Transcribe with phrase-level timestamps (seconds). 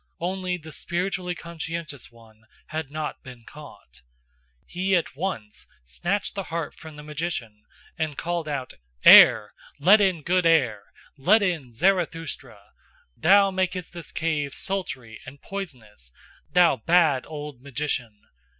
[0.19, 4.01] Only the spiritually conscientious one had not been caught:
[4.65, 7.61] he at once snatched the harp from the magician
[7.99, 8.73] and called out:
[9.05, 9.53] "Air!
[9.79, 10.85] Let in good air!
[11.17, 12.71] Let in Zarathustra!
[13.15, 16.11] Thou makest this cave sultry and poisonous,
[16.51, 18.23] thou bad old magician!